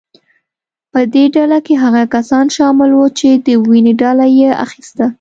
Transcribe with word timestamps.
په 0.91 0.99
دې 1.13 1.25
ډله 1.35 1.57
کې 1.65 1.73
هغه 1.83 2.03
کسان 2.15 2.45
شامل 2.55 2.89
وو 2.93 3.07
چې 3.19 3.29
د 3.45 3.47
وینې 3.67 3.93
بدله 3.99 4.27
یې 4.39 4.49
اخیسته. 4.65 5.05